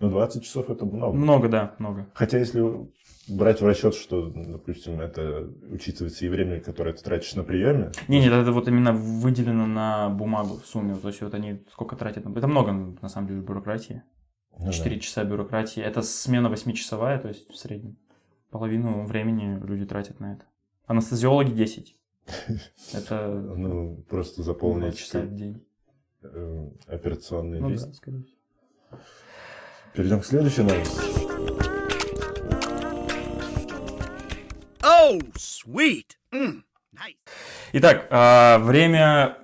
[0.00, 1.16] Ну, 20 часов это много.
[1.16, 2.06] Много, да, много.
[2.14, 2.62] Хотя, если
[3.28, 8.20] брать в расчет, что, допустим, это учитывается и время, которое ты тратишь на приеме, Не,
[8.20, 10.94] нет, это вот именно выделено на бумагу в сумме.
[10.96, 12.24] То есть вот они сколько тратят.
[12.24, 14.02] на- Это много, на самом деле, бюрократии.
[14.58, 14.72] ну да.
[14.72, 15.82] 4 часа бюрократии.
[15.82, 17.96] Это смена 8-часовая, то есть в среднем.
[18.50, 20.44] Половину времени люди тратят на это.
[20.86, 21.96] Анестезиологи 10.
[22.94, 25.62] Это ну, просто 2 заполнить часа в день.
[26.22, 28.02] э, операционный Ну лист.
[29.96, 31.00] Перейдем к следующей новости.
[34.82, 36.04] Oh, sweet.
[36.32, 37.16] Mm, nice.
[37.72, 39.38] Итак, а, время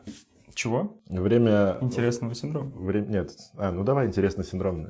[0.55, 1.01] чего?
[1.09, 1.79] Время...
[1.81, 2.71] Интересного синдрома.
[2.75, 3.07] Время...
[3.07, 3.33] Нет.
[3.57, 4.87] А, ну давай интересный синдром.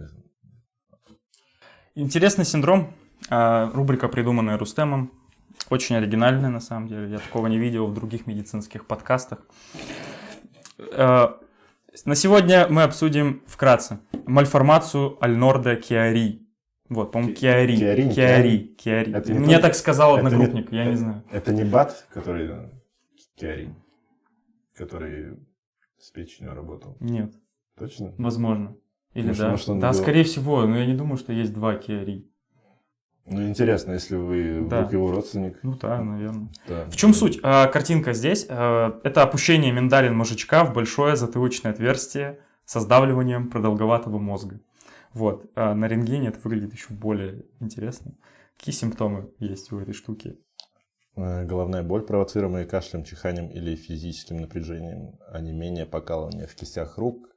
[1.94, 2.92] Интересный синдром.
[3.31, 5.12] а, Рубрика, придуманная Рустемом.
[5.70, 7.09] Очень оригинальная, на самом деле.
[7.09, 9.38] Я такого не видел в других медицинских подкастах.
[10.92, 11.38] А,
[12.07, 16.40] На сегодня мы обсудим вкратце мальформацию Альнорда Киари.
[16.88, 17.76] Вот, по-моему, Киари.
[17.76, 18.59] Киари, Киари.
[18.78, 19.12] Киари.
[19.14, 21.22] Это не Мне то- так сказал это не- одногруппник, я не знаю.
[21.31, 22.50] Это не бат, который...
[23.37, 23.74] Киари,
[24.74, 25.38] который
[25.98, 26.96] с печенью работал.
[27.00, 27.33] Нет,
[27.78, 28.12] Точно?
[28.18, 28.76] возможно.
[29.14, 29.50] Или Может, да.
[29.50, 32.26] может, да, был- скорее всего, но я не думаю, что есть два Киари.
[33.26, 34.78] Ну, интересно, если вы Да.
[34.78, 35.58] вдруг его родственник.
[35.62, 36.48] Ну да, наверное.
[36.68, 36.85] Да.
[36.87, 37.38] В чем суть?
[37.42, 38.46] А, Картинка здесь.
[38.48, 44.61] а, Это опущение миндалин мозжечка в большое затылочное отверстие со сдавливанием продолговатого мозга.
[45.12, 45.46] Вот.
[45.54, 48.14] А на рентгене это выглядит еще более интересно.
[48.58, 50.38] Какие симптомы есть у этой штуки?
[51.16, 57.28] Э, Головная боль, провоцируемая кашлем, чиханием или физическим напряжением, онемение, покалывание в кистях рук,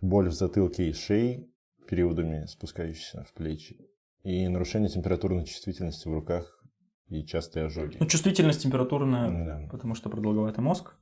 [0.00, 1.46] боль в затылке и шее,
[1.88, 3.76] периодами спускающиеся в плечи,
[4.22, 6.62] и нарушение температурной чувствительности в руках
[7.08, 7.96] и частые ожоги.
[8.00, 9.68] Ну, чувствительность температурная, Да.
[9.70, 10.94] потому что продолговатый мозг.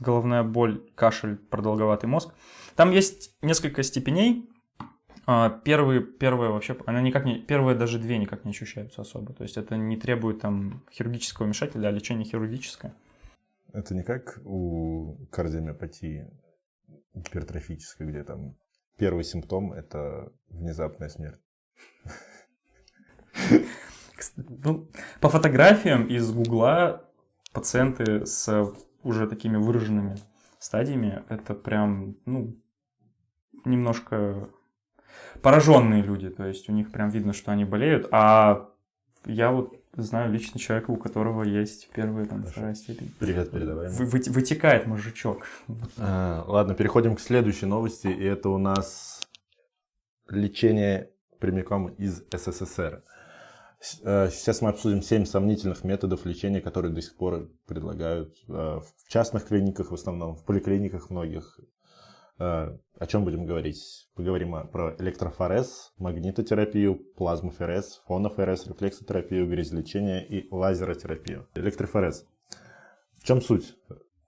[0.00, 2.34] Головная боль, кашель, продолговатый мозг.
[2.76, 4.48] Там есть несколько степеней.
[5.26, 9.34] А, Первые, первая вообще, она никак не, первые даже две никак не ощущаются особо.
[9.34, 12.94] То есть это не требует там хирургического вмешательства, а лечение хирургическое.
[13.72, 16.28] Это не как у кардиомиопатии
[17.14, 18.56] гипертрофической, где там
[18.96, 21.40] первый симптом– это внезапная смерть.
[24.36, 24.88] Ну,
[25.20, 27.04] по фотографиям из Гугла
[27.52, 30.16] пациенты с уже такими выраженными
[30.58, 32.56] стадиями, это прям, ну,
[33.64, 34.48] немножко
[35.42, 36.30] пораженные люди.
[36.30, 38.08] То есть у них прям видно, что они болеют.
[38.12, 38.70] А
[39.26, 43.12] я вот знаю лично человека, у которого есть первая там вторая степень.
[43.18, 43.90] Привет, передаваем.
[43.92, 45.46] Вы- выте- вытекает мозжечок.
[45.98, 48.06] А, ладно, переходим к следующей новости.
[48.06, 49.20] И это у нас
[50.28, 53.02] лечение прямиком из СССР.
[54.04, 59.08] Э, Сейчас мы обсудим 7 сомнительных методов лечения, которые до сих пор предлагают э, в
[59.08, 61.58] частных клиниках, в основном в поликлиниках многих.
[62.38, 64.08] Э, О чем будем говорить?
[64.14, 71.48] Поговорим про электрофорез, магнитотерапию, плазмоферез, фоноферез, рефлексотерапию, грязелечение и лазеротерапию.
[71.54, 72.26] Электрофорез.
[73.18, 73.76] В чем суть?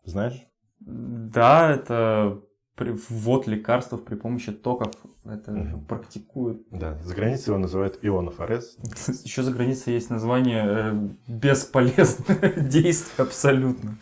[0.04, 0.46] Знаешь?
[0.80, 2.42] Да, это
[2.78, 4.92] ввод лекарств при помощи токов.
[5.24, 5.84] Это Мгм.
[5.86, 8.76] практикуют Да, за границей его называют ионофорез.
[9.24, 13.96] Еще за границей есть название э, бесполезное действие абсолютно.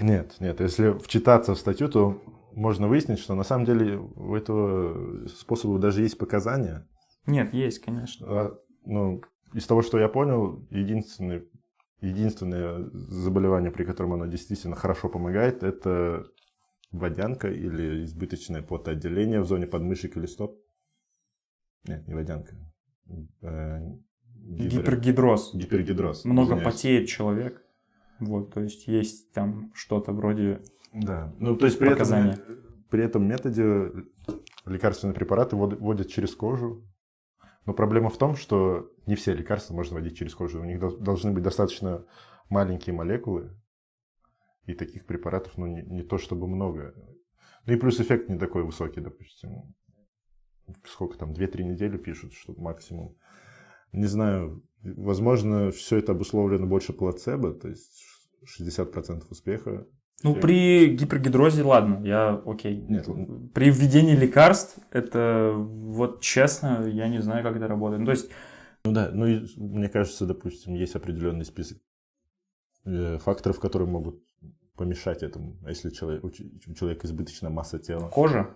[0.00, 5.26] Нет, нет, если вчитаться в статью, то можно выяснить, что на самом деле у этого
[5.28, 6.86] способа даже есть показания.
[7.26, 8.26] Нет, есть, конечно.
[8.28, 9.22] А, ну,
[9.54, 11.44] из того, что я понял, единственное,
[12.00, 16.26] единственное заболевание, при котором оно действительно хорошо помогает, это
[16.90, 20.58] водянка или избыточное потоотделение в зоне подмышек или стоп.
[21.86, 22.54] Нет, не водянка.
[23.42, 23.80] Э,
[24.34, 25.54] гипер- Гипергидроз.
[25.54, 26.24] Гипергидроз.
[26.24, 26.74] Много извиняюсь.
[26.74, 27.62] потеет человек.
[28.20, 30.60] Вот, то есть есть там что-то вроде...
[30.92, 32.04] Да, ну то есть при этом,
[32.90, 33.92] при этом методе
[34.66, 36.84] лекарственные препараты ввод- вводят через кожу.
[37.64, 40.60] Но проблема в том, что не все лекарства можно вводить через кожу.
[40.60, 42.04] У них дол- должны быть достаточно
[42.48, 43.54] маленькие молекулы.
[44.68, 46.94] И таких препаратов, ну, не, не то чтобы много.
[47.64, 49.74] Ну и плюс эффект не такой высокий, допустим.
[50.84, 53.16] Сколько там, 2-3 недели пишут, что максимум.
[53.92, 58.04] Не знаю, возможно, все это обусловлено больше плацебо, то есть
[58.60, 59.86] 60% успеха.
[60.22, 62.76] Ну, при гипергидрозе, ладно, я окей.
[62.76, 63.08] Нет,
[63.54, 68.00] При введении лекарств, это вот честно, я не знаю, как это работает.
[68.00, 68.28] Ну, то есть,
[68.84, 71.78] Ну да, ну и мне кажется, допустим, есть определенный список
[72.84, 74.27] э, факторов, которые могут
[74.78, 75.56] помешать этому.
[75.64, 78.54] А если человек, у у человека избыточная масса тела кожа,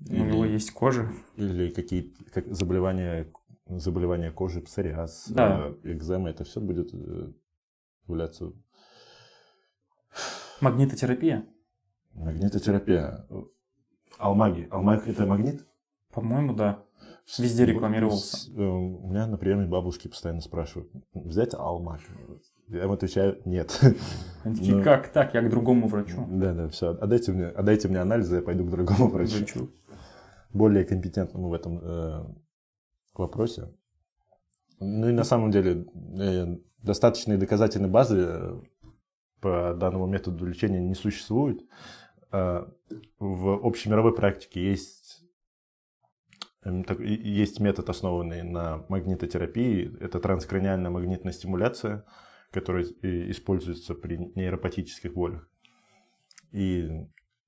[0.00, 1.12] у Или- него есть кожа.
[1.36, 3.30] или какие-то как заболевания,
[3.68, 5.68] заболевания кожи, псориаз, Да.
[5.84, 7.32] э, экзема, это все будет э,
[8.08, 8.52] являться
[10.60, 11.46] Магнитотерапия,
[12.14, 13.26] магнитотерапия.
[14.18, 14.68] Алмаги.
[14.70, 15.66] Алмаг это магнит?
[16.12, 16.84] по-моему, да.
[17.38, 18.50] Везде рекламировался.
[18.52, 22.00] Э, У меня на приеме бабушки постоянно спрашивают, взять алмаг?
[22.68, 23.78] Я им отвечаю, нет.
[24.44, 24.82] Они такие, Ну.
[24.82, 25.34] как так?
[25.34, 26.26] Я к другому врачу.
[26.28, 26.90] Да, да, все.
[26.90, 29.38] Отдайте мне, отдайте мне анализы, я пойду к другому врачу.
[29.38, 29.70] Врачу.
[30.52, 32.24] Более компетентному в этом э,
[33.14, 33.72] вопросе.
[34.80, 35.86] Ну и на самом деле
[36.18, 38.60] э, достаточной доказательной базы э,
[39.40, 41.62] по данному методу лечения не существует.
[42.32, 42.66] Э,
[43.18, 45.24] в общемировой практике есть,
[46.64, 49.96] эм, есть метод, основанный на магнитотерапии.
[50.00, 52.04] Это транскраниальная магнитная стимуляция,
[52.52, 55.48] который и- используется при нейропатических болях.
[56.52, 56.88] И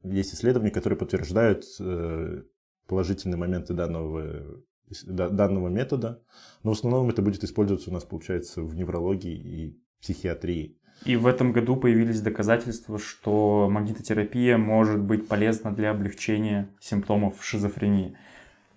[0.02, 2.42] есть исследования, которые подтверждают э,
[2.88, 4.62] положительные моменты данного,
[5.06, 6.22] да- данного метода,
[6.62, 10.78] но в основном это будет использоваться у нас, получается, в неврологии и психиатрии.
[11.04, 18.16] И в этом году появились доказательства, что магнитотерапия может быть полезна для облегчения симптомов шизофрении.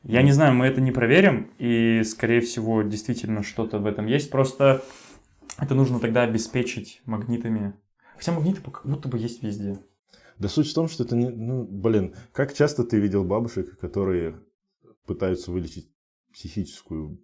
[0.04, 4.32] Я не знаю, мы это не проверим, и, скорее всего, действительно что-то в этом есть.
[4.32, 4.84] Просто
[5.60, 7.74] это нужно тогда обеспечить магнитами.
[8.18, 9.80] Хотя магниты как будто бы есть везде.
[10.40, 11.30] Да суть в том, что это не...
[11.30, 14.40] Ну, блин, как часто ты видел бабушек, которые
[15.06, 15.90] пытаются вылечить
[16.34, 17.20] психическую...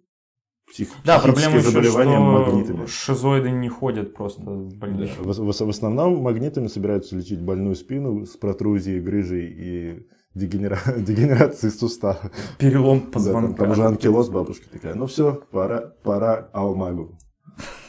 [0.66, 2.86] Псих, Да, проблема заболевания что магнитами?
[2.86, 5.06] шизоиды не ходят просто в Да.
[5.18, 11.70] В, в- в основном магнитами собираются лечить больную спину с протрузией, грыжей и дегенера- дегенерацией
[11.70, 12.30] сустава.
[12.58, 13.54] Перелом Да, там, позвонка.
[13.62, 14.94] там уже анкилоз бабушка такая.
[14.94, 17.18] Ну все, пора, пора алмагу.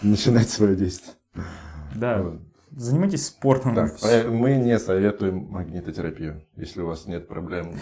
[0.02, 1.16] Начинать свое действие.
[1.96, 2.42] Да, Вот.
[2.76, 3.76] занимайтесь спортом.
[3.76, 4.30] Так, Всё.
[4.32, 7.76] мы не советуем магнитотерапию, если у вас нет проблем.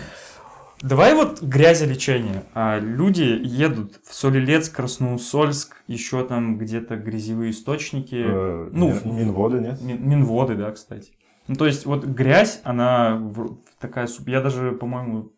[0.81, 2.43] Давай вот грязелечение.
[2.53, 8.21] А, люди едут в Солилец, Красноусольск, еще там где-то грязевые источники.
[8.25, 9.81] Э, ну, Мин- в- Минвода нет?
[9.81, 11.11] Мин- Минводы, да, кстати.
[11.47, 13.31] Ну, то есть, вот грязь, она
[13.79, 14.07] такая...
[14.27, 15.31] Я даже, по-моему,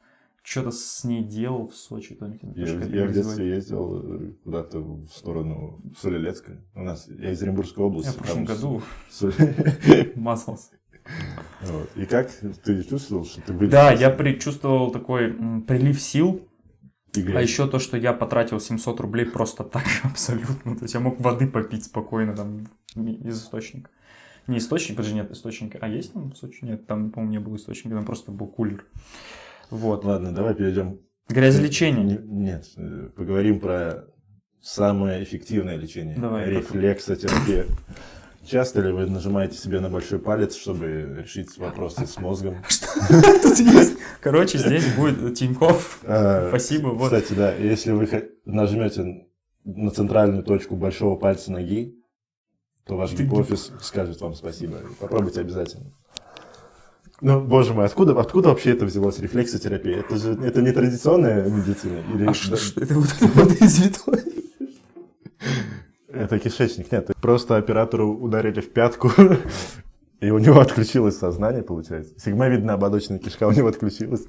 [0.46, 2.14] что-то с ней делал в Сочи.
[2.14, 6.62] там, Я, я в детстве ездил куда-то в сторону Солилецка.
[6.76, 8.10] У нас, я из Оренбургской области.
[8.10, 9.34] Я в прошлом году Соль-
[10.16, 10.72] мазался.
[11.62, 11.90] Вот.
[11.96, 12.32] И как
[12.64, 13.54] ты чувствовал, что ты?
[13.68, 15.34] Да, я предчувствовал такой
[15.68, 16.48] прилив сил,
[17.16, 20.76] И а еще то, что я потратил 700 рублей просто так, абсолютно.
[20.76, 23.90] То есть я мог воды попить спокойно там из источника.
[24.48, 25.80] Не источник, подожди, нет источника.
[25.82, 26.70] А есть там источник?
[26.70, 28.86] Нет, там, по-моему, не было источника, там просто был кулер.
[29.70, 30.04] Вот.
[30.06, 31.00] Ладно, давай перейдем.
[31.30, 32.04] Грязелечение.
[32.04, 34.06] Не- Нет, э, поговорим про
[34.62, 36.18] самое эффективное лечение.
[36.18, 37.66] Давай, Рефлексотерапия.
[38.46, 42.58] Часто ли вы нажимаете себе на большой палец, чтобы решить вопросы с мозгом?
[43.42, 43.98] Тут есть.
[44.22, 46.00] Короче, здесь будет Тиньков.
[46.04, 46.98] А, Спасибо.
[47.04, 48.08] Кстати, да, если вы
[48.46, 49.26] нажмете
[49.64, 51.96] на центральную точку большого пальца ноги,
[52.86, 54.78] то ваш гипофиз скажет вам спасибо.
[55.00, 55.92] Попробуйте обязательно.
[57.22, 60.00] Ну, боже мой, откуда, откуда вообще это взялось, рефлексотерапия?
[60.00, 62.00] Это же это не традиционная медицина?
[62.14, 64.22] Или А что что это вот это вода из витой?
[66.10, 67.12] Это кишечник, нет.
[67.22, 69.12] Просто оператору ударили в пятку,
[70.22, 72.18] и у него отключилось сознание, получается.
[72.20, 74.26] Сигмовидная ободочная кишка у него отключилась.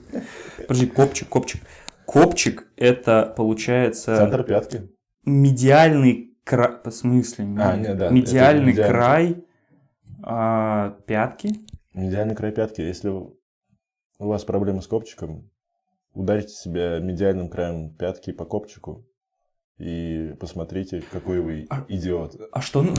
[0.59, 1.63] Подожди, копчик, копчик.
[2.05, 4.89] Копчик это получается Центр пятки.
[5.25, 6.71] медиальный край.
[6.85, 7.47] В смысле?
[7.59, 8.93] А, нет, да, Медиальный медиальный.
[8.93, 9.45] край
[10.23, 11.51] а, пятки.
[11.97, 12.83] Медиальный край пятки.
[12.83, 13.39] Если у
[14.19, 15.51] вас проблемы с копчиком,
[16.13, 19.09] ударьте себя медиальным краем пятки по копчику
[19.79, 22.51] и посмотрите, какой вы А- идиот.
[22.53, 22.93] А что, ну-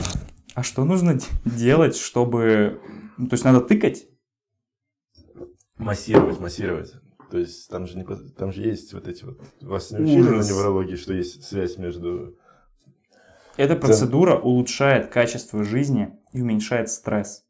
[0.54, 2.80] а что нужно делать, чтобы...
[3.16, 4.08] ну, то есть надо тыкать?
[5.76, 6.92] Массировать, массировать.
[7.30, 9.40] То есть там же, не, там же есть вот эти вот...
[9.60, 10.48] Вас не учили Ужас.
[10.48, 12.36] на неврологии, что есть связь между...
[13.56, 17.44] Эта процедура улучшает качество жизни и уменьшает стресс.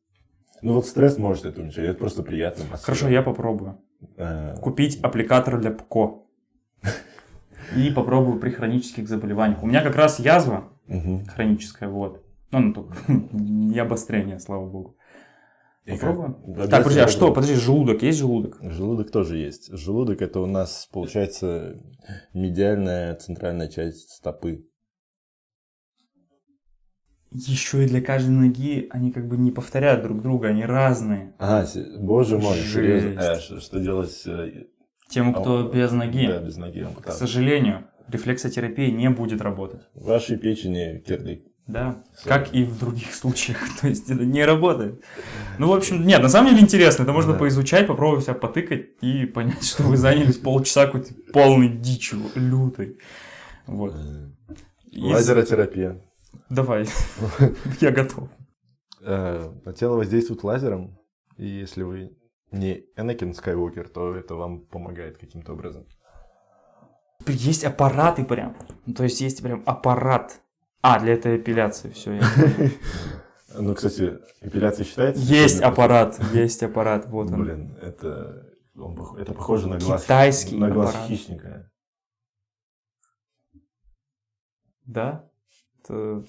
[0.63, 2.65] Ну вот стресс может это уменьшать, это просто приятно.
[2.77, 3.79] Хорошо, я попробую.
[4.17, 6.23] Э, Купить аппликатор для ПКО.
[7.77, 9.63] И попробую при хронических заболеваниях.
[9.63, 10.69] У меня как раз язва
[11.35, 12.25] хроническая, вот.
[12.51, 12.97] Ну, ну, только
[13.33, 14.97] не обострение, слава богу.
[15.87, 16.35] Попробуем?
[16.69, 17.33] Так, подожди, а что?
[17.33, 18.59] Подожди, желудок, есть желудок?
[18.61, 19.73] Желудок тоже есть.
[19.73, 21.81] Желудок это у нас получается
[22.35, 24.67] медиальная центральная часть стопы.
[27.31, 31.35] Еще и для каждой ноги они как бы не повторяют друг друга, они разные.
[31.39, 31.67] А,
[31.99, 32.73] боже мой, Жесть.
[32.73, 33.33] серьезно.
[33.33, 34.65] А, что, что делать э,
[35.11, 36.27] Тем, кто А, без ноги.
[36.27, 36.81] да, без ноги?
[36.83, 37.19] К ампутация?
[37.19, 39.83] сожалению, рефлексотерапия не будет работать.
[39.95, 41.43] В вашей печени кирдык.
[41.67, 42.31] Да, Всё.
[42.31, 43.59] как и в других случаях.
[43.79, 45.03] То есть это не работает.
[45.59, 47.03] Ну, в общем, нет, на самом деле интересно.
[47.03, 47.39] Это можно Да.
[47.39, 52.97] поизучать, попробовать себя потыкать и понять, что вы занялись полчаса какой-то полной дичью, лютой.
[53.67, 53.95] Вот.
[54.91, 56.01] Из- Лазеротерапия.
[56.51, 56.87] Давай,
[57.81, 58.29] я готов.
[59.03, 60.99] Э, На тело воздействует лазером,
[61.37, 62.17] и если вы
[62.51, 65.87] не Энакин Скайуокер, то это вам помогает каким-то образом.
[67.27, 68.57] Есть аппараты прям.
[68.87, 70.41] Ну, То есть есть прям аппарат.
[70.81, 72.21] А, для этой эпиляции, все.
[73.55, 75.23] Ну, кстати, эпиляция считается?
[75.23, 77.43] Есть аппарат, есть аппарат, вот он.
[77.43, 78.47] Блин, это,
[79.19, 81.71] это похоже на глаз, Китайский на глаз хищника.
[84.85, 85.28] Да?
[85.89, 86.25] Это-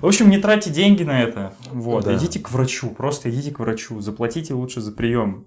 [0.00, 1.54] В общем, не тратьте деньги на это.
[1.70, 2.14] Вот, Да.
[2.16, 4.00] идите к врачу, просто идите к врачу.
[4.00, 5.46] Заплатите лучше за прием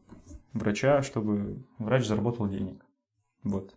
[0.53, 2.81] врача, чтобы врач заработал денег.
[3.43, 3.73] Вот.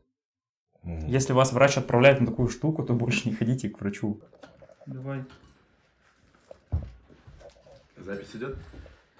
[0.82, 1.06] Мгм.
[1.06, 4.20] Если вас врач отправляет на такую штуку, то больше не ходите к врачу.
[4.86, 5.24] Давай.
[7.98, 8.56] Запись идет?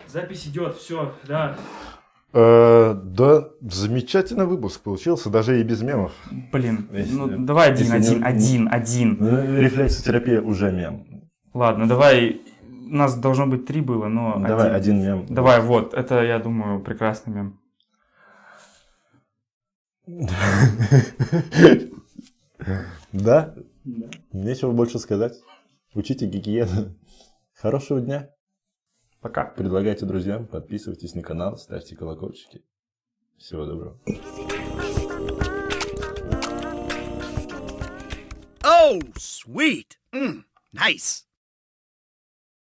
[0.09, 1.59] Запись идет, все, да.
[2.33, 6.12] Э, да, замечательный выпуск получился, даже и без мемов.
[6.53, 9.16] Блин, Если- ну давай один, если один, не- один, один.
[9.18, 11.07] Ну, Рефлексотерапия уже мем.
[11.55, 12.41] Ладно, давай.
[12.68, 15.26] У нас должно быть три было, но Давай один мем.
[15.28, 17.61] Давай, вот, это, я думаю, прекрасный мем.
[23.12, 23.55] Да?
[24.33, 25.35] Нечего больше сказать.
[25.95, 26.95] Учите гигиену.
[27.55, 28.31] Хорошего дня.
[29.21, 29.45] Пока.
[29.45, 32.64] Предлагайте друзьям, подписывайтесь на канал, ставьте колокольчики.
[33.37, 33.99] Всего доброго.
[38.62, 39.99] Oh, sweet.
[40.12, 41.25] Mm, nice.